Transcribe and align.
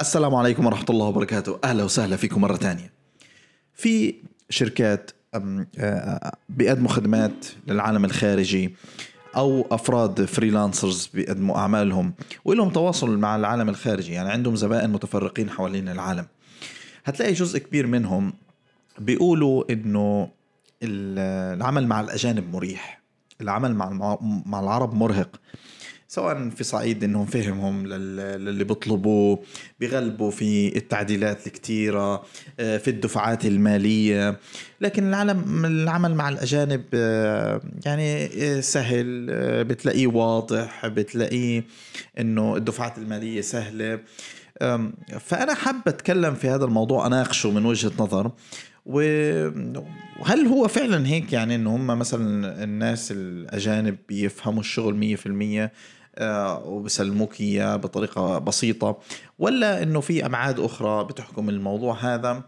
السلام 0.00 0.34
عليكم 0.34 0.66
ورحمة 0.66 0.86
الله 0.90 1.06
وبركاته. 1.06 1.58
أهلا 1.64 1.84
وسهلا 1.84 2.16
فيكم 2.16 2.40
مرة 2.40 2.56
تانية 2.56 2.92
في 3.74 4.14
شركات 4.50 5.10
آه، 5.78 6.32
بيقدموا 6.48 6.88
خدمات 6.90 7.46
للعالم 7.66 8.04
الخارجي 8.04 8.74
أو 9.36 9.66
أفراد 9.70 10.24
فريلانسرز 10.24 11.06
بيقدموا 11.14 11.56
أعمالهم 11.56 12.14
ولهم 12.44 12.70
تواصل 12.70 13.18
مع 13.18 13.36
العالم 13.36 13.68
الخارجي. 13.68 14.12
يعني 14.12 14.28
عندهم 14.30 14.56
زبائن 14.56 14.90
متفرقين 14.90 15.50
حوالين 15.50 15.88
العالم. 15.88 16.26
هتلاقي 17.04 17.32
جزء 17.32 17.58
كبير 17.58 17.86
منهم 17.86 18.32
بيقولوا 18.98 19.72
إنه 19.72 20.28
ال- 20.82 21.56
العمل 21.58 21.86
مع 21.86 22.00
الأجانب 22.00 22.52
مريح. 22.52 23.00
العمل 23.40 23.74
مع 23.74 24.18
مع 24.46 24.60
العرب 24.60 24.94
مرهق. 24.94 25.40
سواء 26.10 26.48
في 26.50 26.64
صعيد 26.64 27.04
إنهم 27.04 27.26
فهمهم 27.26 27.86
لل- 27.86 28.44
للي 28.44 28.64
بيطلبوه 28.64 29.42
بيغلبوا 29.80 30.30
في 30.30 30.76
التعديلات 30.76 31.46
الكتيرة 31.46 32.22
آه، 32.60 32.76
في 32.76 32.88
الدفعات 32.90 33.46
المالية. 33.46 34.38
لكن 34.80 35.08
العالم 35.08 35.64
العمل 35.64 36.14
مع 36.14 36.28
الأجانب 36.28 36.84
آه، 36.94 37.60
يعني 37.86 38.24
آه، 38.24 38.60
سهل 38.60 39.26
بتلاقيه 39.64 40.06
واضح 40.06 40.86
بتلاقيه 40.86 41.64
إنه 42.18 42.56
الدفعات 42.56 42.98
المالية 42.98 43.40
سهلة. 43.40 44.00
فأنا 45.20 45.54
حابة 45.54 45.82
أتكلم 45.86 46.34
في 46.34 46.48
هذا 46.48 46.64
الموضوع 46.64 47.06
أناقشه 47.06 47.50
من 47.50 47.64
وجهة 47.66 47.92
نظر. 47.98 48.30
وهل 48.86 50.46
هو 50.46 50.68
فعلا 50.68 51.06
هيك؟ 51.06 51.32
يعني 51.32 51.54
إنه 51.54 51.76
هم 51.76 51.86
مثلا 51.86 52.64
الناس 52.64 53.12
الأجانب 53.12 53.96
بيفهموا 54.08 54.60
الشغل 54.60 54.94
مية 54.94 55.16
في 55.16 55.26
المية 55.26 55.64
آه، 55.64 55.70
وبسلموك 56.66 57.40
إياه 57.40 57.76
بطريقة 57.76 58.38
بسيطة 58.38 58.98
ولا 59.38 59.82
إنه 59.82 60.00
في 60.00 60.26
أبعاد 60.26 60.60
أخرى 60.60 61.04
بتحكم 61.04 61.48
الموضوع 61.48 61.94
هذا 62.14 62.42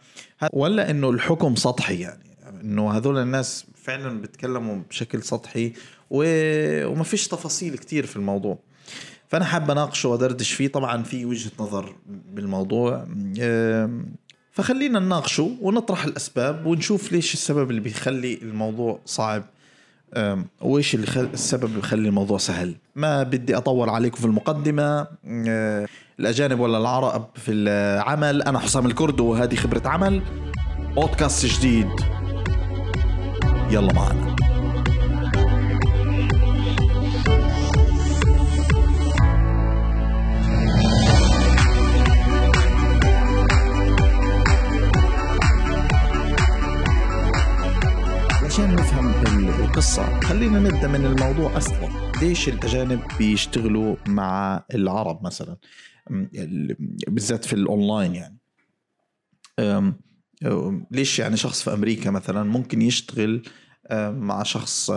ولا 0.53 0.91
إنه 0.91 1.11
الحكم 1.11 1.55
سطحي 1.57 2.01
يعني 2.01 2.25
إنه 2.63 2.91
هذول 2.91 3.19
الناس 3.19 3.67
فعلا 3.83 4.21
بيتكلموا 4.21 4.77
بشكل 4.91 5.23
سطحي 5.23 5.73
و- 6.11 6.87
وما 6.87 7.05
فيش 7.05 7.29
تفاصيل 7.29 7.79
كتير 7.79 8.07
في 8.07 8.17
الموضوع. 8.17 8.59
فأنا 9.29 9.45
حابب 9.45 9.71
أناقشه 9.71 10.09
وأدردش 10.09 10.53
فيه 10.53 10.69
طبعا 10.69 11.03
في 11.03 11.25
وجهة 11.25 11.51
نظر 11.61 11.95
بالموضوع 12.07 13.07
فخلينا 14.53 14.99
نناقشه 14.99 15.57
ونطرح 15.61 16.05
الأسباب 16.05 16.67
ونشوف 16.67 17.13
ليش 17.13 17.35
السبب 17.35 17.71
اللي 17.71 17.81
بيخلي 17.81 18.35
الموضوع 18.43 19.01
صعب. 19.07 19.43
وإيش 20.61 20.95
اللي 20.95 21.07
خل... 21.07 21.29
السبب 21.35 21.65
اللي 21.65 21.77
بيخلي 21.77 22.09
الموضوع 22.09 22.39
سهل؟ 22.39 22.75
ما 22.97 23.23
بدي 23.23 23.57
أطول 23.57 23.89
عليكم 23.89 24.17
في 24.17 24.25
المقدمة. 24.25 25.07
أه، 25.49 25.87
الأجانب 26.21 26.61
ولا 26.61 26.79
العرب 26.79 27.29
في 27.35 27.53
العمل. 27.53 28.43
أنا 28.43 28.59
حسام 28.59 28.87
الكرد 28.87 29.21
وهذه 29.21 29.55
خبرة 29.55 29.89
عمل. 29.89 30.23
بودكاست 30.97 31.47
جديد. 31.47 31.89
يلا 33.71 33.93
معنا. 33.93 34.37
خلينا 50.41 50.59
نبدأ 50.59 50.89
من 50.89 51.05
الموضوع 51.07 51.57
أصلا. 51.57 51.89
ليش 52.23 52.49
الأجانب 52.49 53.01
بيشتغلوا 53.19 53.97
مع 54.09 54.65
العرب 54.75 55.25
مثلا؟ 55.25 55.57
بالذات 57.09 57.45
في 57.45 57.53
الأونلاين 57.53 58.15
يعني. 58.15 58.39
ليش 60.91 61.19
يعني 61.19 61.37
شخص 61.37 61.63
في 61.63 61.73
أمريكا 61.75 62.11
مثلا 62.11 62.43
ممكن 62.43 62.83
يشتغل 62.83 63.43
مع 63.93 64.43
شخص 64.43 64.91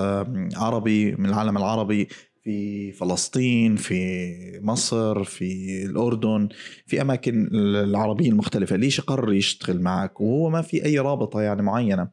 عربي 0.55 1.15
من 1.15 1.25
العالم 1.25 1.57
العربي 1.57 2.07
في 2.43 2.91
فلسطين 2.91 3.75
في 3.75 4.59
مصر 4.63 5.23
في 5.23 5.83
الأردن 5.85 6.49
في 6.85 7.01
أماكن 7.01 7.49
العربية 7.53 8.29
المختلفة. 8.29 8.75
ليش 8.75 9.01
قرر 9.01 9.33
يشتغل 9.33 9.81
معك؟ 9.81 10.21
وهو 10.21 10.49
ما 10.49 10.61
في 10.61 10.85
أي 10.85 10.99
رابطة 10.99 11.41
يعني 11.41 11.61
معينة. 11.61 12.07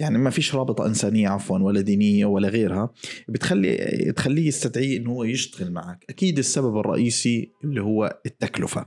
يعني 0.00 0.18
ما 0.18 0.30
فيش 0.30 0.54
رابطة 0.54 0.86
إنسانية 0.86 1.28
عفوا 1.28 1.58
ولا 1.58 1.80
دينية 1.80 2.26
ولا 2.26 2.48
غيرها. 2.48 2.90
بتخلي 3.28 3.76
تخليه 4.16 4.46
يستدعي 4.48 4.96
إنه 4.96 5.10
هو 5.10 5.24
يشتغل 5.24 5.72
معك. 5.72 6.04
أكيد 6.10 6.38
السبب 6.38 6.78
الرئيسي 6.78 7.52
اللي 7.64 7.82
هو 7.82 8.20
التكلفة. 8.26 8.86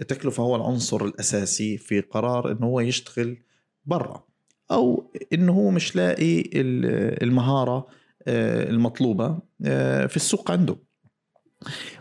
التكلفة 0.00 0.42
هو 0.42 0.56
العنصر 0.56 1.04
الأساسي 1.04 1.78
في 1.78 2.00
قرار 2.00 2.52
إنه 2.52 2.66
هو 2.66 2.80
يشتغل 2.80 3.36
برا. 3.84 4.24
أو 4.70 5.10
إنه 5.32 5.52
هو 5.52 5.70
مش 5.70 5.96
لاقي 5.96 6.40
ال- 6.40 7.22
المهارة 7.22 7.86
آه، 8.28 8.70
المطلوبة 8.70 9.38
آه، 9.64 10.06
في 10.06 10.16
السوق 10.16 10.50
عنده. 10.50 10.76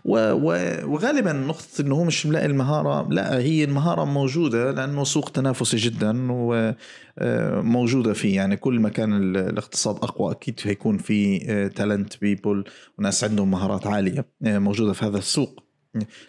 وغالبا 0.06 1.34
نقطة 1.34 1.68
إنه 1.82 1.96
هو 1.96 2.04
مش 2.04 2.26
ملاقي 2.26 2.46
المهارة 2.46 3.08
لا 3.10 3.38
هي 3.40 3.64
المهارة 3.64 4.04
موجودة 4.06 4.72
لأنه 4.72 5.04
سوق 5.04 5.30
تنافسي 5.30 5.78
جدا 5.78 6.28
وموجودة 6.32 8.14
فيه. 8.14 8.36
يعني 8.36 8.58
كل 8.58 8.80
ما 8.80 8.90
كان 8.90 9.14
ال- 9.14 9.38
الاقتصاد 9.38 9.96
أقوى 9.96 10.32
أكيد 10.32 10.60
هيكون 10.64 10.98
في 10.98 11.40
تالنت 11.76 12.18
بيبل 12.22 12.64
وناس 13.00 13.24
عندهم 13.24 13.52
مهارات 13.52 13.88
عالية 13.88 14.26
آه، 14.46 14.60
موجودة 14.60 14.94
في 14.94 15.06
هذا 15.06 15.18
السوق. 15.18 15.64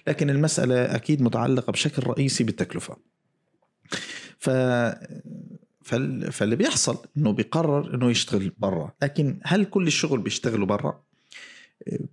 لكن 0.07 0.31
المسألة 0.31 0.95
أكيد 0.95 1.23
متعلقة 1.23 1.71
بشكل 1.71 2.07
رئيسي 2.07 2.45
بالتكلفة. 2.45 2.97
ف 4.39 4.51
فاللي 6.31 6.57
بيحصل 6.57 6.99
إنه 7.17 7.33
بيقرر 7.33 7.95
إنه 7.95 8.11
يشتغل 8.11 8.53
برا. 8.59 8.93
لكن 9.03 9.41
هل 9.43 9.65
كل 9.65 9.87
الشغل 9.87 10.21
بيشتغلوا 10.21 10.67
برا؟ 10.67 11.03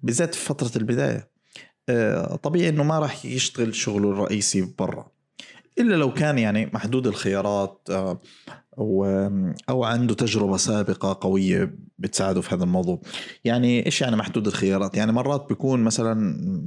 بالذات 0.03 0.35
في 0.35 0.45
فترة 0.45 0.71
البداية. 0.77 1.29
آه، 1.89 2.35
طبيعي 2.35 2.69
إنه 2.69 2.83
ما 2.83 2.99
راح 2.99 3.25
يشتغل 3.25 3.75
شغله 3.75 4.11
الرئيسي 4.11 4.73
برا. 4.79 5.11
إلا 5.79 5.95
لو 5.95 6.13
كان 6.13 6.37
يعني 6.37 6.65
محدود 6.73 7.07
الخيارات 7.07 7.87
آه، 7.91 8.21
أو 8.77 9.05
أو 9.69 9.83
عنده 9.83 10.13
تجربة 10.13 10.57
سابقة 10.57 11.17
قوية 11.21 11.75
بتساعده 11.99 12.41
في 12.41 12.55
هذا 12.55 12.63
الموضوع. 12.63 13.01
يعني 13.43 13.85
إيش 13.85 14.01
يعني 14.01 14.15
محدود 14.15 14.47
الخيارات؟ 14.47 14.97
يعني 14.97 15.11
مرات 15.11 15.45
بيكون 15.49 15.83
مثلا 15.83 16.13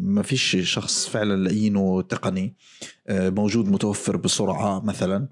ما 0.00 0.22
فيش 0.22 0.56
شخص 0.60 1.08
فعلا 1.08 1.36
لاقينه 1.36 2.02
تقني 2.02 2.56
آه، 3.08 3.30
موجود 3.30 3.68
متوفر 3.68 4.16
بسرعة 4.16 4.80
مثلا 4.84 5.28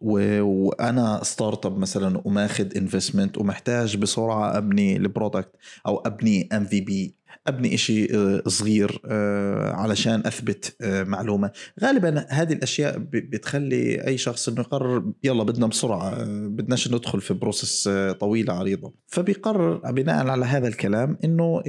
وأنا 0.00 1.20
startup 1.22 1.78
مثلا 1.78 2.22
وماخذ 2.24 2.76
investment 2.76 3.38
ومحتاج 3.38 3.96
بسرعة 3.96 4.58
أبني 4.58 4.96
ال 4.96 5.03
product 5.03 5.50
أو 5.86 5.98
أبني 5.98 6.48
MVP 6.52 7.20
أبني 7.46 7.74
إشي 7.74 8.16
آه، 8.16 8.42
صغير 8.46 9.00
آه، 9.06 9.72
علشان 9.72 10.22
أثبت 10.26 10.76
آه، 10.80 11.02
معلومة. 11.02 11.50
غالبا 11.80 12.26
هذه 12.28 12.52
الأشياء 12.52 12.98
بتخلي 12.98 14.06
أي 14.06 14.18
شخص 14.18 14.48
إنه 14.48 14.60
يقرر 14.60 15.12
يلا 15.24 15.44
بدنا 15.44 15.66
بسرعة 15.66 16.24
بدناش 16.26 16.88
ندخل 16.88 17.20
في 17.20 17.34
process 17.34 17.88
طويله 18.20 18.52
عريضة. 18.52 18.94
فبيقرر 19.06 19.90
بناء 19.90 20.26
على 20.26 20.44
هذا 20.44 20.68
الكلام 20.68 21.18
إنه 21.24 21.62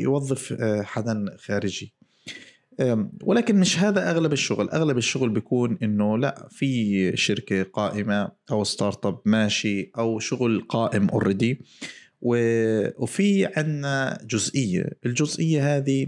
يوظف 0.00 0.62
حدا 0.82 1.36
خارجي. 1.38 1.94
ولكن 3.22 3.60
مش 3.60 3.78
هذا 3.78 4.10
أغلب 4.10 4.32
الشغل. 4.32 4.70
أغلب 4.70 4.98
الشغل 4.98 5.28
بيكون 5.28 5.78
إنه 5.82 6.18
لا 6.18 6.48
في 6.50 7.16
شركة 7.16 7.62
قائمة 7.62 8.32
أو 8.50 8.64
startup 8.64 9.20
ماشي 9.24 9.90
أو 9.98 10.18
شغل 10.18 10.66
قائم 10.68 11.08
already 11.08 11.60
وفي 12.22 13.46
عندنا 13.56 14.18
جزئية. 14.24 14.90
الجزئية 15.06 15.76
هذه 15.76 16.06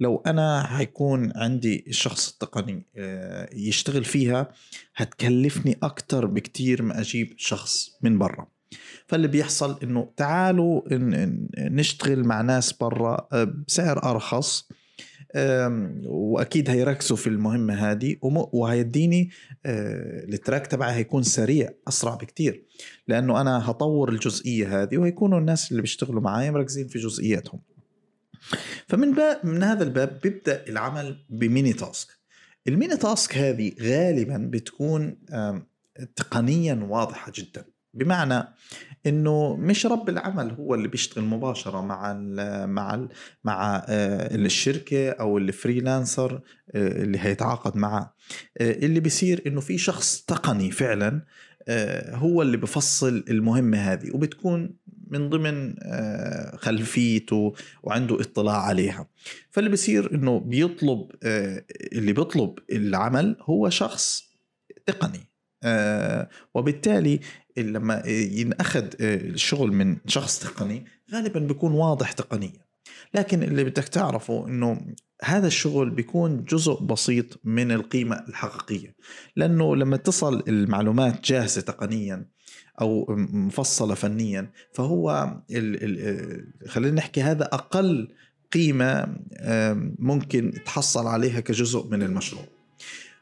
لو 0.00 0.22
أنا 0.26 0.62
حيكون 0.62 1.32
عندي 1.36 1.84
الشخص 1.88 2.32
التقني 2.32 2.86
آه، 2.96 3.48
يشتغل 3.54 4.04
فيها 4.04 4.52
هتكلفني 4.96 5.78
أكتر 5.82 6.26
بكتير 6.26 6.82
ما 6.82 7.00
أجيب 7.00 7.34
شخص 7.36 7.90
من 8.02 8.18
برا. 8.18 8.46
فاللي 9.06 9.28
بيحصل 9.28 9.78
إنه 9.82 10.12
تعالوا 10.16 10.82
نشتغل 11.58 12.24
مع 12.24 12.40
ناس 12.40 12.72
برا 12.72 13.28
آه، 13.32 13.44
بسعر 13.66 14.10
أرخص. 14.10 14.68
وأكيد 16.04 16.70
هيركزوا 16.70 17.16
في 17.16 17.26
المهمة 17.26 17.74
هذه 17.74 18.16
وهيديني 18.22 19.30
آه، 19.66 20.24
التراك 20.24 20.66
تبعي 20.66 20.94
هيكون 20.94 21.22
سريع 21.22 21.70
أسرع 21.88 22.14
بكتير. 22.14 22.64
لأنه 23.08 23.40
أنا 23.40 23.70
هطور 23.70 24.08
الجزئية 24.08 24.82
هذه 24.82 24.98
وهيكونوا 24.98 25.38
الناس 25.38 25.70
اللي 25.70 25.82
بيشتغلوا 25.82 26.20
معي 26.20 26.50
مركزين 26.50 26.88
في 26.88 26.98
جزئياتهم. 26.98 27.60
فمن 28.86 29.14
باب 29.14 29.46
من 29.46 29.62
هذا 29.62 29.84
الباب 29.84 30.20
بيبدأ 30.22 30.64
العمل 30.68 31.24
ب 31.30 31.38
mini 31.38 31.72
task. 31.72 32.08
ال 32.68 32.74
mini 32.74 32.96
task 32.96 33.36
هذه 33.38 33.72
غالبا 33.80 34.50
بتكون 34.52 35.16
تقنيا 36.16 36.74
واضحة 36.74 37.32
جدا. 37.34 37.64
بمعنى 37.98 38.44
إنه 39.06 39.56
مش 39.56 39.86
رب 39.86 40.08
العمل 40.08 40.50
هو 40.50 40.74
اللي 40.74 40.88
بيشتغل 40.88 41.24
مباشرة 41.24 41.80
مع 41.80 42.12
ال 42.12 42.66
مع 42.70 42.94
ال 42.94 43.08
مع 43.44 43.84
آه، 43.88 44.34
الشركة 44.34 45.10
أو 45.10 45.38
ال 45.38 45.47
freelancer 45.47 46.40
آه، 46.74 47.02
اللي 47.02 47.18
هيتعاقد 47.18 47.76
معه 47.76 48.14
آه، 48.58 48.72
اللي 48.72 49.00
بيصير 49.00 49.42
إنه 49.46 49.60
في 49.60 49.78
شخص 49.78 50.24
تقني 50.26 50.70
فعلا 50.70 51.22
هو 52.10 52.42
اللي 52.42 52.56
بفصل 52.56 53.24
المهمة 53.28 53.78
هذه 53.78 54.10
وبتكون 54.14 54.76
من 55.10 55.30
ضمن 55.30 55.74
خلفيته 56.56 57.54
وعنده 57.82 58.20
اطلاع 58.20 58.56
عليها. 58.56 59.08
فاللي 59.50 59.70
بيصير 59.70 60.14
إنه 60.14 60.40
بيطلب 60.40 61.10
اللي 61.92 62.12
بيطلب 62.12 62.58
العمل 62.72 63.36
هو 63.40 63.68
شخص 63.68 64.24
تقني 64.86 65.20
وبالتالي 66.54 67.20
لما 67.62 68.02
ينأخذ 68.06 68.84
آه، 69.00 69.16
الشغل 69.16 69.72
من 69.72 69.96
شخص 70.06 70.38
تقني 70.38 70.84
غالبا 71.12 71.40
بيكون 71.40 71.72
واضح 71.72 72.12
تقنيا. 72.12 72.68
لكن 73.14 73.42
اللي 73.42 73.64
بدك 73.64 73.84
تعرفه 73.88 74.46
إنه 74.48 74.80
هذا 75.24 75.46
الشغل 75.46 75.90
بيكون 75.90 76.44
جزء 76.44 76.82
بسيط 76.82 77.40
من 77.44 77.72
القيمة 77.72 78.24
الحقيقية. 78.28 78.94
لأنه 79.36 79.76
لما 79.76 79.96
تصل 79.96 80.42
المعلومات 80.48 81.24
جاهزة 81.24 81.60
تقنيا 81.60 82.26
أو 82.80 83.06
مفصلة 83.32 83.94
فنيا 83.94 84.50
فهو 84.72 85.34
خلينا 86.66 86.94
نحكي 86.94 87.22
هذا 87.22 87.44
أقل 87.44 88.08
قيمة 88.52 89.16
ممكن 89.98 90.52
تحصل 90.66 91.06
عليها 91.06 91.40
كجزء 91.40 91.86
من 91.86 92.02
المشروع. 92.02 92.44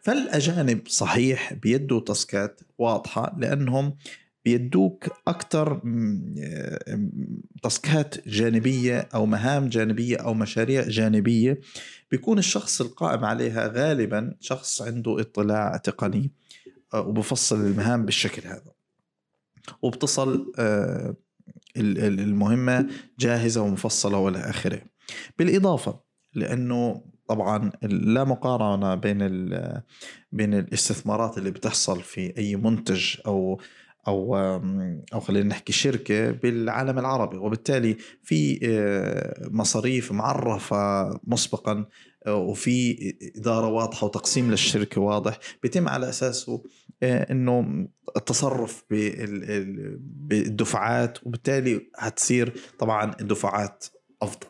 فالأجانب 0.07 0.81
صحيح 0.89 1.53
بيدوا 1.53 2.01
تاسكات 2.01 2.61
واضحة 2.79 3.37
لأنهم 3.39 3.97
بيدوك 4.47 5.09
أكثر 5.29 5.81
تاسكات 7.63 8.29
جانبية 8.29 9.09
أو 9.15 9.27
مهام 9.27 9.69
جانبية 9.69 10.17
أو 10.17 10.35
مشاريع 10.35 10.89
جانبية. 10.89 11.61
بيكون 12.11 12.39
الشخص 12.39 12.81
القائم 12.81 13.25
عليها 13.25 13.67
غالبا 13.69 14.35
شخص 14.41 14.83
عنده 14.83 15.21
اطلاع 15.21 15.77
تقني 15.77 16.33
آه، 16.95 17.01
وبفصل 17.01 17.57
المهام 17.67 18.05
بالشكل 18.05 18.49
هذا. 18.49 18.73
وبتصل 19.83 20.53
آه، 20.59 21.17
المهمة 21.77 22.89
جاهزة 23.19 23.63
ومفصلة 23.63 24.19
وإلى 24.19 24.39
آخره. 24.39 24.83
بالإضافة 25.39 26.01
لأنه 26.35 27.05
طبعا 27.29 27.73
لا 27.83 28.25
مقارنة 28.25 28.95
بين 28.95 29.19
بين 30.33 30.55
الاستثمارات 30.55 31.39
اللي 31.39 31.51
بتحصل 31.51 32.03
في 32.03 32.37
أي 32.39 32.57
منتج 32.57 33.17
أو 33.27 33.61
أو 34.09 34.37
أو 35.15 35.21
خلينا 35.21 35.49
نحكي 35.49 35.73
شركة 35.73 36.31
بالعالم 36.31 36.99
العربي. 36.99 37.37
وبالتالي 37.37 37.97
في 38.23 38.61
آه، 38.63 39.49
مصاريف 39.51 40.13
معرفة 40.13 41.11
مسبقا 41.25 41.87
آه، 42.27 42.35
وفي 42.35 42.97
إدارة 43.37 43.67
واضحة 43.67 44.07
وتقسيم 44.07 44.51
للشركة 44.51 45.01
واضح. 45.01 45.39
بيتم 45.63 45.89
على 45.89 46.09
أساسه 46.09 46.63
آه، 47.03 47.33
إنه 47.33 47.89
التصرف 48.17 48.85
بالدفعات 50.01 51.27
وبالتالي 51.27 51.91
هتصير 51.99 52.53
طبعا 52.79 53.17
الدفعات 53.21 53.85
أفضل. 54.23 54.47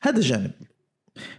هذا 0.00 0.20
جانب. 0.20 0.52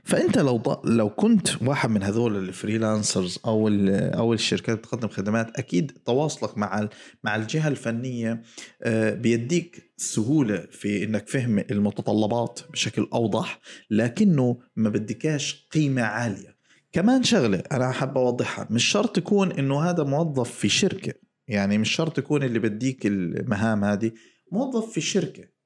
فأنت 0.09 0.37
لو 0.37 0.81
لو 0.85 1.09
كنت 1.09 1.61
واحد 1.61 1.89
من 1.89 2.03
هذول 2.03 2.37
الفريلانسرز 2.37 3.39
أو 3.45 3.67
أو 3.91 4.33
الشركات 4.33 4.77
بتقدم 4.77 5.07
خدمات 5.07 5.57
أكيد 5.59 5.91
تواصلك 6.05 6.57
مع 6.57 6.89
مع 7.23 7.35
الجهة 7.35 7.67
الفنية 7.67 8.43
آه، 8.83 9.13
بيديك 9.13 9.93
سهولة 9.97 10.67
في 10.71 11.03
إنك 11.03 11.27
فهم 11.27 11.59
المتطلبات 11.59 12.59
بشكل 12.71 13.07
أوضح 13.13 13.59
لكنه 13.91 14.57
ما 14.75 14.89
بدكاش 14.89 15.67
قيمة 15.71 16.01
عالية. 16.01 16.55
كمان 16.91 17.23
شغلة 17.23 17.63
أنا 17.71 17.91
حابب 17.91 18.17
أوضحها 18.17 18.67
مش 18.69 18.83
شرط 18.85 19.17
يكون 19.17 19.51
إنه 19.51 19.81
هذا 19.81 20.03
موظف 20.03 20.51
في 20.51 20.69
شركة 20.69 21.13
يعني 21.47 21.77
مش 21.77 21.95
شرط 21.95 22.17
يكون 22.17 22.43
اللي 22.43 22.59
بديك 22.59 23.05
المهام 23.05 23.83
هذه 23.83 24.11
موظف 24.51 24.91
في 24.91 25.01
شركة. 25.01 25.58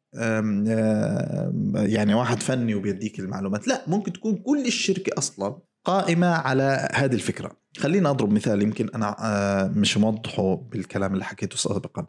يعني 1.75 2.13
واحد 2.13 2.43
فني 2.43 2.75
وبيديك 2.75 3.19
المعلومات. 3.19 3.67
لا 3.67 3.83
ممكن 3.87 4.13
تكون 4.13 4.35
كل 4.35 4.65
الشركة 4.65 5.17
أصلا 5.17 5.57
قائمة 5.85 6.27
على 6.27 6.89
هذه 6.93 7.13
الفكرة. 7.13 7.57
خلينا 7.77 8.09
أضرب 8.09 8.31
مثال 8.31 8.61
يمكن 8.61 8.89
أنا 8.95 9.15
آه، 9.19 9.67
مش 9.67 9.97
موضحه 9.97 10.55
بالكلام 10.55 11.13
اللي 11.13 11.25
حكيته 11.25 11.57
سابقا. 11.57 12.07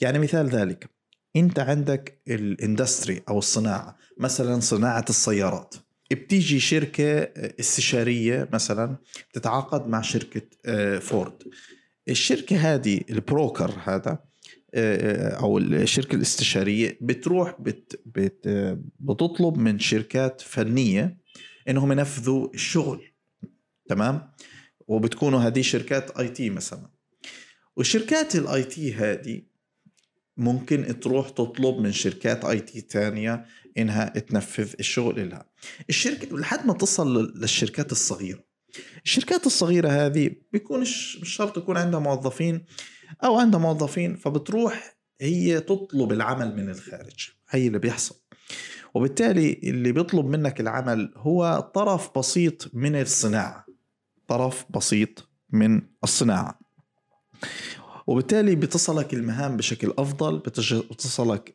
يعني 0.00 0.18
مثال 0.18 0.48
ذلك. 0.48 0.90
أنت 1.36 1.58
عندك 1.58 2.22
ال 2.28 2.38
industry 2.38 3.22
أو 3.28 3.38
الصناعة 3.38 3.96
مثلا 4.18 4.60
صناعة 4.60 5.04
السيارات. 5.08 5.74
بتيجي 6.10 6.60
شركة 6.60 7.22
استشارية 7.60 8.48
مثلا 8.52 8.96
تتعاقد 9.32 9.86
مع 9.86 10.00
شركة 10.00 10.42
آه، 10.66 10.98
فورد. 10.98 11.42
الشركة 12.08 12.56
هذه 12.56 13.00
ال 13.10 13.19
broker 13.19 13.74
هذا 13.84 14.27
أو 14.74 15.58
الشركة 15.58 16.16
الاستشارية 16.16 16.98
بتروح 17.00 17.60
بت 17.60 18.02
بت 18.06 18.48
بتطلب 19.00 19.56
من 19.56 19.78
شركات 19.78 20.40
فنية 20.40 21.18
إنهم 21.68 21.92
ينفذوا 21.92 22.54
الشغل 22.54 23.02
تمام؟ 23.88 24.32
وبتكونوا 24.88 25.40
هذه 25.40 25.60
شركات 25.60 26.18
IT 26.18 26.50
مثلا. 26.50 26.90
وشركات 27.76 28.36
ال 28.36 28.64
IT 28.64 28.94
هذه 28.94 29.42
ممكن 30.36 31.00
تروح 31.00 31.28
تطلب 31.28 31.80
من 31.80 31.92
شركات 31.92 32.44
IT 32.44 32.80
ثانية 32.80 33.44
إنها 33.78 34.08
تنفذ 34.08 34.74
الشغل 34.80 35.30
لها. 35.30 35.50
الشركة 35.88 36.38
لحد 36.38 36.66
ما 36.66 36.72
تصل 36.72 37.32
للشركات 37.36 37.92
الصغيرة. 37.92 38.44
الشركات 39.04 39.46
الصغيرة 39.46 39.88
هذه 39.88 40.30
بيكون 40.52 40.80
مش 40.80 41.18
شرط 41.22 41.58
يكون 41.58 41.76
عندها 41.76 42.00
موظفين. 42.00 42.64
أو 43.24 43.38
عندها 43.38 43.60
موظفين 43.60 44.16
فبتروح 44.16 44.98
هي 45.20 45.60
تطلب 45.60 46.12
العمل 46.12 46.56
من 46.56 46.70
الخارج 46.70 47.30
هي 47.50 47.66
اللي 47.66 47.78
بيحصل. 47.78 48.14
وبالتالي 48.94 49.60
اللي 49.62 49.92
بيطلب 49.92 50.26
منك 50.26 50.60
العمل 50.60 51.12
هو 51.16 51.70
طرف 51.74 52.18
بسيط 52.18 52.74
من 52.74 53.00
الصناعة 53.00 53.66
طرف 54.28 54.64
بسيط 54.70 55.28
من 55.50 55.82
الصناعة. 56.04 56.60
وبالتالي 58.06 58.56
بتصلك 58.56 59.14
المهام 59.14 59.56
بشكل 59.56 59.94
أفضل 59.98 60.38
بتصلك 60.38 61.52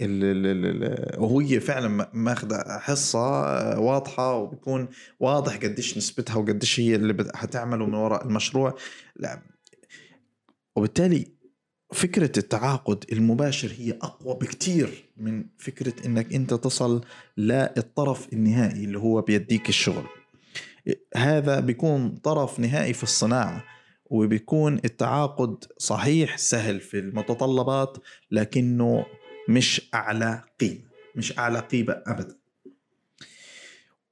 وهي 1.18 1.60
فعلا 1.60 2.10
ماخذه 2.14 2.80
حصة 2.80 3.20
واضحة 3.80 4.36
وبيكون 4.36 4.88
واضح 5.20 5.58
قديش 5.58 5.98
نسبتها 5.98 6.36
وقديش 6.36 6.80
هي 6.80 6.96
اللي 6.96 7.32
حتعمله 7.36 7.86
من 7.86 7.94
وراء 7.94 8.26
المشروع. 8.26 8.76
لا. 9.16 9.42
وبالتالي 10.76 11.34
فكرة 11.94 12.40
التعاقد 12.40 13.06
المباشر 13.12 13.72
هي 13.78 13.92
أقوى 13.92 14.36
بكتير 14.36 15.06
من 15.18 15.46
فكرة 15.58 16.06
إنك 16.06 16.34
أنت 16.34 16.54
تصل 16.54 17.02
للطرف 17.38 18.34
النهائي 18.34 18.84
اللي 18.84 19.00
هو 19.00 19.22
بيديك 19.22 19.70
الشغل. 19.70 20.06
هذا 21.16 21.60
بيكون 21.60 22.10
طرف 22.10 22.60
نهائي 22.60 22.94
في 22.94 23.04
الصناعة 23.04 23.64
وبيكون 24.06 24.80
التعاقد 24.86 25.64
صحيح 25.78 26.38
سهل 26.38 26.80
في 26.80 27.00
المتطلبات 27.00 27.98
لكنه 28.32 29.06
مش 29.50 29.90
أعلى 29.94 30.44
قيمة 30.60 30.94
مش 31.16 31.38
أعلى 31.38 31.60
قيمة 31.60 32.04
أبدا. 32.08 32.38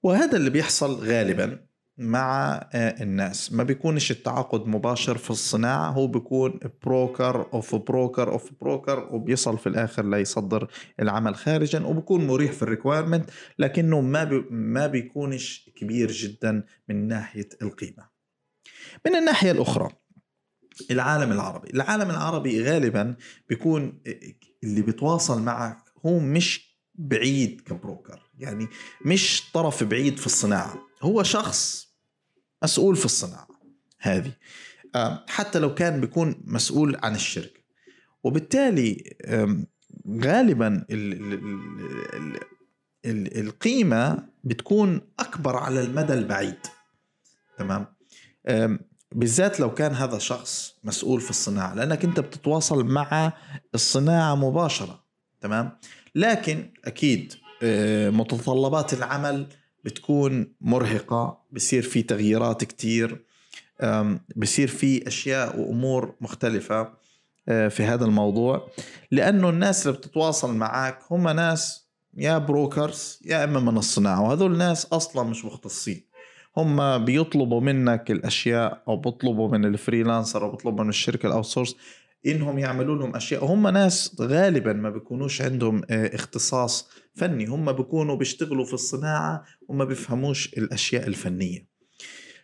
وهذا 0.03 0.37
اللي 0.37 0.49
بيحصل 0.49 0.93
غالبا. 0.93 1.70
مع 2.01 2.53
آه، 2.73 3.03
الناس. 3.03 3.53
ما 3.53 3.63
بيكونش 3.63 4.11
التعاقد 4.11 4.67
مباشر 4.67 5.17
في 5.17 5.29
الصناعة 5.29 5.91
هو 5.91 6.07
بيكون 6.07 6.59
broker 6.85 7.47
of 7.53 7.75
broker 7.75 8.31
of 8.31 8.51
broker 8.61 9.07
وبيصل 9.11 9.57
في 9.57 9.67
الآخر 9.67 10.09
ليصدر 10.09 10.71
العمل 10.99 11.35
خارجا 11.35 11.85
وبيكون 11.85 12.27
مريح 12.27 12.51
في 12.51 12.63
ال 12.63 12.69
requirement 12.69 13.29
لكنه 13.59 14.01
ما 14.01 14.23
بي 14.23 14.45
ما 14.49 14.87
بيكونش 14.87 15.69
كبير 15.75 16.11
جدا 16.11 16.63
من 16.89 17.07
ناحية 17.07 17.49
القيمة. 17.61 18.09
من 19.05 19.15
الناحية 19.15 19.51
الأخرى 19.51 19.89
العالم 20.91 21.31
العربي. 21.31 21.69
العالم 21.69 22.09
العربي 22.09 22.63
غالبا 22.63 23.15
بيكون 23.49 24.01
آه، 24.07 24.19
اللي 24.63 24.81
بيتواصل 24.81 25.41
معك 25.41 25.77
هو 26.05 26.19
مش 26.19 26.77
بعيد 26.95 27.61
كبروكر. 27.61 28.31
يعني 28.37 28.67
مش 29.05 29.51
طرف 29.53 29.83
بعيد 29.83 30.17
في 30.19 30.25
الصناعة. 30.25 30.91
هو 31.01 31.23
شخص 31.23 31.90
مسؤول 32.63 32.95
في 32.95 33.05
الصناعة 33.05 33.47
هذه. 33.99 34.31
حتى 35.27 35.59
لو 35.59 35.75
كان 35.75 36.01
بيكون 36.01 36.41
مسؤول 36.45 36.97
عن 37.03 37.15
الشركة. 37.15 37.61
وبالتالي 38.23 39.15
غالبا 40.23 40.85
القيمة 43.05 44.27
بتكون 44.43 45.01
أكبر 45.19 45.57
على 45.57 45.81
المدى 45.81 46.13
البعيد. 46.13 46.59
تمام؟ 47.57 47.87
بالذات 49.11 49.59
لو 49.59 49.73
كان 49.73 49.91
هذا 49.91 50.17
شخص 50.17 50.75
مسؤول 50.83 51.21
في 51.21 51.29
الصناعة 51.29 51.73
لأنك 51.73 52.05
أنت 52.05 52.19
بتتواصل 52.19 52.85
مع 52.85 53.33
الصناعة 53.75 54.35
مباشرة. 54.35 55.03
تمام؟ 55.41 55.77
لكن 56.15 56.73
أكيد 56.85 57.33
آه، 57.63 58.09
متطلبات 58.09 58.93
العمل 58.93 59.47
بتكون 59.83 60.53
مرهقة 60.61 61.41
بصير 61.51 61.81
في 61.81 62.01
تغييرات 62.01 62.63
كتير 62.63 63.25
بصير 64.35 64.67
في 64.67 65.07
أشياء 65.07 65.59
وأمور 65.59 66.15
مختلفة 66.21 66.93
آه، 67.49 67.67
في 67.67 67.83
هذا 67.83 68.05
الموضوع. 68.05 68.67
لأنه 69.11 69.49
الناس 69.49 69.87
اللي 69.87 69.97
بتتواصل 69.97 70.55
معك 70.55 70.99
هم 71.11 71.27
ناس 71.27 71.85
يا 72.17 72.37
brokers 72.37 73.19
يا 73.25 73.43
إما 73.43 73.59
من 73.59 73.77
الصناعة 73.77 74.21
وهذول 74.21 74.53
الناس 74.53 74.85
أصلا 74.85 75.23
مش 75.23 75.45
مختصين. 75.45 76.11
هم 76.57 77.05
بيطلبوا 77.05 77.61
منك 77.61 78.11
الأشياء 78.11 78.83
أو 78.87 78.97
بيطلبوا 78.97 79.49
من 79.49 79.65
ال 79.65 79.72
freelancer 79.72 80.43
أو 80.43 80.51
بيطلبوا 80.51 80.83
من 80.83 80.89
الشركة 80.89 81.27
ال 81.27 81.45
outsource 81.45 81.75
إنهم 82.25 82.59
يعملوا 82.59 82.95
لهم 82.95 83.15
أشياء. 83.15 83.45
هم 83.45 83.67
ناس 83.67 84.17
غالبا 84.21 84.73
ما 84.73 84.89
بيكونوش 84.89 85.41
عندهم 85.41 85.81
آه، 85.89 86.15
اختصاص 86.15 86.89
فني. 87.15 87.45
هم 87.45 87.71
بيكونوا 87.71 88.15
بيشتغلوا 88.15 88.65
في 88.65 88.73
الصناعة 88.73 89.43
وما 89.67 89.85
بيفهموش 89.85 90.53
الأشياء 90.53 91.07
الفنية. 91.07 91.71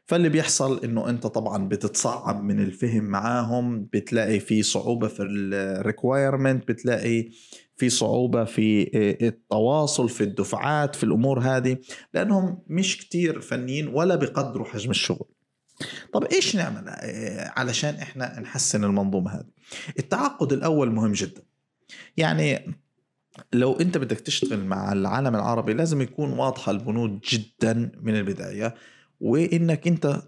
فاللي 0.05 0.29
بيحصل 0.29 0.84
إنه 0.84 1.10
أنت 1.10 1.27
طبعا 1.27 1.67
بتتصعب 1.67 2.43
من 2.43 2.60
الفهم 2.60 3.03
معاهم 3.03 3.89
بتلاقي 3.93 4.39
في 4.39 4.63
صعوبة 4.63 5.07
في 5.07 5.24
ال 5.24 5.36
requirement 5.36 6.67
بتلاقي 6.67 7.29
في 7.75 7.89
صعوبة 7.89 8.43
في 8.43 8.81
آه، 8.96 9.27
التواصل 9.27 10.10
في 10.10 10.24
الدفعات 10.24 10.96
في 10.96 11.03
الأمور 11.03 11.39
هذه. 11.39 11.77
لأنهم 12.13 12.63
مش 12.67 12.98
كتير 12.98 13.41
فنيين 13.41 13.88
ولا 13.88 14.15
بقدروا 14.15 14.65
حجم 14.65 14.89
الشغل. 14.91 15.37
طب 16.13 16.24
إيش 16.24 16.55
نعمل؟ 16.55 16.84
آه، 16.88 17.53
علشان 17.57 17.96
إحنا 17.96 18.39
نحسن 18.39 18.84
المنظومة 18.84 19.31
هذه. 19.31 19.50
التعاقد 20.00 20.53
الأول 20.53 20.91
مهم 20.91 21.12
جدا. 21.12 21.41
يعني 22.17 22.75
لو 23.53 23.74
أنت 23.74 23.98
بدك 23.98 24.19
تشتغل 24.19 24.65
مع 24.65 24.91
العالم 24.91 25.36
العربي 25.36 25.74
لازم 25.74 26.01
يكون 26.01 26.34
واضحة 26.34 26.72
البنود 26.72 27.19
جدا 27.29 27.91
من 28.01 28.15
البداية 28.15 28.75
وإنك 29.19 29.88
أنت 29.88 30.22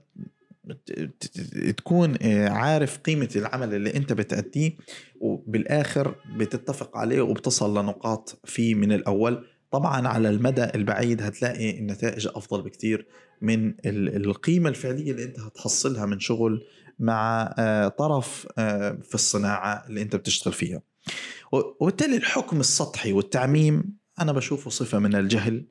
تكون 1.77 2.15
آه، 2.21 2.49
عارف 2.49 2.97
قيمة 2.97 3.29
العمل 3.35 3.73
اللي 3.73 3.95
أنت 3.95 4.13
بتأديه 4.13 4.77
وبالآخر 5.19 6.15
بتتفق 6.37 6.97
عليه 6.97 7.21
وبتصل 7.21 7.77
لنقاط 7.77 8.39
فيه 8.45 8.75
من 8.75 8.91
الأول. 8.91 9.45
طبعا 9.71 10.07
على 10.07 10.29
المدى 10.29 10.63
البعيد 10.75 11.21
هتلاقي 11.21 11.79
النتائج 11.79 12.27
أفضل 12.27 12.61
بكتير 12.61 13.07
من 13.41 13.73
القيمة 13.85 14.69
الفعلية 14.69 15.11
اللي 15.11 15.23
أنت 15.23 15.39
هتحصلها 15.39 16.05
من 16.05 16.19
شغل 16.19 16.65
مع 16.99 17.53
آه، 17.57 17.87
طرف 17.87 18.47
آه، 18.57 18.97
في 19.03 19.15
الصناعة 19.15 19.85
اللي 19.87 20.01
أنت 20.01 20.15
بتشتغل 20.15 20.53
فيها. 20.53 20.81
وبالتالي 21.51 22.17
الحكم 22.17 22.59
السطحي 22.59 23.13
والتعميم 23.13 23.97
أنا 24.19 24.31
بشوفه 24.31 24.69
صفة 24.69 24.99
من 24.99 25.15
الجهل. 25.15 25.67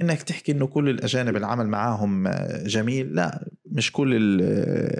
إنك 0.00 0.22
تحكي 0.22 0.52
إنه 0.52 0.66
كل 0.66 0.88
الأجانب 0.88 1.36
العمل 1.36 1.66
معاهم 1.66 2.28
جميل 2.66 3.14
لا 3.14 3.48
مش 3.66 3.92
كل 3.92 4.10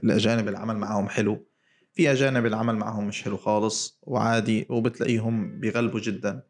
الأجانب 0.04 0.48
العمل 0.48 0.76
معاهم 0.76 1.08
حلو. 1.08 1.46
في 1.94 2.12
أجانب 2.12 2.46
العمل 2.46 2.76
معاهم 2.76 3.08
مش 3.08 3.22
حلو 3.22 3.36
خالص 3.36 3.98
وعادي 4.02 4.66
وبتلاقيهم 4.70 5.60
بيغلبوا 5.60 6.00
جدا. 6.00 6.42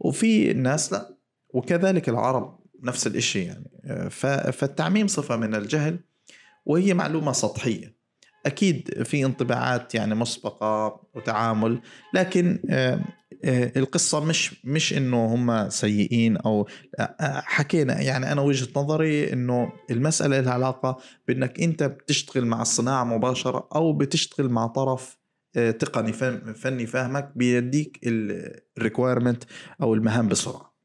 وفي 0.00 0.50
الناس 0.50 0.92
لا 0.92 1.17
وكذلك 1.50 2.08
العرب 2.08 2.58
نفس 2.82 3.06
الإشي 3.06 3.44
يعني. 3.44 3.70
فالتعميم 4.52 5.06
صفة 5.06 5.36
من 5.36 5.54
الجهل 5.54 6.00
وهي 6.66 6.94
معلومة 6.94 7.32
سطحية. 7.32 7.98
أكيد 8.46 9.02
في 9.02 9.24
انطباعات 9.24 9.94
يعني 9.94 10.14
مسبقة 10.14 11.00
وتعامل 11.14 11.80
لكن 12.14 12.58
آه، 12.70 13.00
آه، 13.44 13.72
القصة 13.76 14.24
مش 14.24 14.66
مش 14.66 14.92
إنه 14.92 15.26
هم 15.26 15.70
سيئين 15.70 16.38
آه، 16.46 16.66
حكينا 17.40 18.00
يعني 18.00 18.32
أنا 18.32 18.40
وجهة 18.40 18.68
نظري 18.76 19.32
إنه 19.32 19.72
المسألة 19.90 20.40
لها 20.40 20.52
علاقة 20.52 20.98
بإنك 21.28 21.60
أنت 21.60 21.82
بتشتغل 21.82 22.46
مع 22.46 22.62
الصناعة 22.62 23.04
مباشرة 23.04 23.68
أو 23.74 23.92
بتشتغل 23.92 24.48
مع 24.48 24.66
طرف 24.66 25.18
تقني 25.54 26.12
فني 26.54 26.86
فاهمك 26.86 27.32
بيديك 27.36 28.00
الريكويرمنت 28.04 29.44
أو 29.82 29.94
المهام 29.94 30.28
بسرعة. 30.28 30.77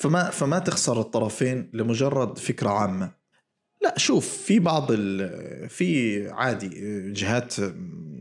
فما 0.00 0.30
فما 0.30 0.58
تخسر 0.58 1.00
الطرفين 1.00 1.70
لمجرد 1.74 2.38
فكرة 2.38 2.68
عامة. 2.68 3.12
لا 3.82 3.94
شوف 3.96 4.28
في 4.28 4.58
بعض 4.58 4.92
في 5.68 6.28
عادي 6.30 6.68
جهات 7.12 7.54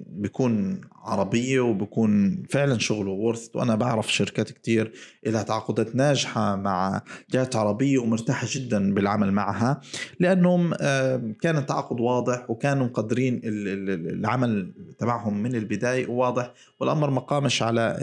بيكون 0.08 0.82
عربية 0.96 1.60
وبكون 1.60 2.44
فعلا 2.50 2.80
شغله 2.80 3.12
ورث 3.12 3.56
وأنا 3.56 3.76
بعرف 3.76 4.14
شركات 4.14 4.52
كتير 4.52 4.94
لها 5.26 5.44
تعاقدات 5.44 5.96
ناجحة 5.96 6.56
مع 6.56 7.02
جهات 7.32 7.56
عربية 7.56 7.98
ومرتاحة 7.98 8.48
جدا 8.52 8.94
بالعمل 8.94 9.32
معها 9.32 9.82
لأنهم 10.20 10.74
كان 11.42 11.58
التعاقد 11.58 12.00
واضح 12.00 12.50
وكانوا 12.50 12.86
مقدرين 12.86 13.42
العمل 13.44 14.74
تبعهم 15.00 15.44
من 15.44 15.56
البداية 15.56 16.08
واضح. 16.08 16.54
والأمر 16.80 17.10
ما 17.10 17.20
قامش 17.20 17.64
على 17.64 17.98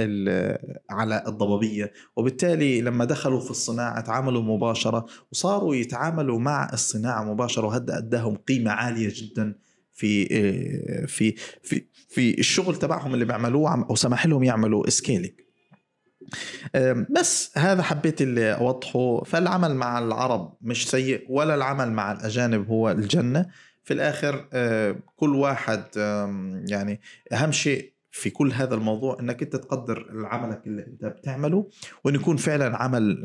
على 0.91 1.25
الضبابية. 1.27 1.93
وبالتالي 2.17 2.81
لما 2.81 3.05
دخلوا 3.05 3.41
في 3.41 3.51
الصناعة 3.51 4.01
تعاملوا 4.01 4.43
مباشرة 4.43 5.07
وصاروا 5.33 5.75
يتعاملوا 5.75 6.39
مع 6.39 6.71
الصناعة 6.73 7.25
مباشرة 7.25 7.67
وهذا 7.67 7.99
أداهم 7.99 8.37
قيمة 8.37 8.71
عالية 8.71 9.13
جدا 9.15 9.55
في 9.93 10.27
في 11.07 11.35
في 11.63 11.85
في 12.09 12.39
الشغل 12.39 12.77
تبعهم 12.77 13.15
اللي 13.15 13.25
بيعملوه 13.25 13.87
أو 13.91 13.95
سمح 13.95 14.27
لهم 14.27 14.45
يعملوا 14.45 14.91
سكيلينج 14.91 15.33
بس 17.11 17.59
هذا 17.59 17.83
حبيت 17.83 18.23
اللي 18.23 18.53
أوضحه. 18.53 19.25
فالعمل 19.25 19.75
مع 19.75 19.99
العرب 19.99 20.57
مش 20.61 20.91
سيء 20.91 21.27
ولا 21.29 21.55
العمل 21.55 21.93
مع 21.93 22.13
الأجانب 22.13 22.69
هو 22.69 22.91
الجنة. 22.91 23.47
في 23.87 23.95
الآخر 23.95 24.47
كل 25.17 25.35
واحد 25.35 25.85
يعني 26.69 27.01
أهم 27.33 27.53
شيء 27.53 27.93
في 28.11 28.31
كل 28.31 28.53
هذا 28.53 28.75
الموضوع 28.75 29.21
إنك 29.21 29.43
أنت 29.43 29.57
تقدر 29.57 30.07
عملك 30.25 30.67
اللي 30.67 30.87
أنت 30.87 31.05
بتعمله 31.05 31.69
وإن 32.05 32.15
يكون 32.15 32.37
فعلا 32.37 32.77
عمل 32.83 33.23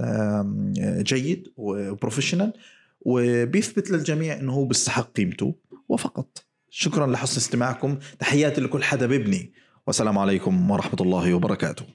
جيد 1.04 1.48
وبروفيشنال 1.58 2.54
وبيثبت 3.02 3.92
للجميع 3.92 4.40
إنه 4.40 4.54
هو 4.54 4.66
بيستحق 4.66 5.12
قيمته 5.12 5.56
وفقط. 5.90 6.46
شكرا 6.70 7.08
لحسن 7.08 7.38
استماعكم. 7.38 8.00
تحياتي 8.20 8.62
لكل 8.62 8.84
حدا 8.84 9.06
ببني 9.06 9.54
والسلام 9.88 10.18
عليكم 10.18 10.72
ورحمة 10.72 11.02
الله 11.02 11.34
وبركاته. 11.34 11.86